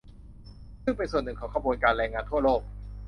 [0.83, 2.61] ซึ่งเป็นส่วนหนึ่งของขบวนการแรงงานทั่วโลก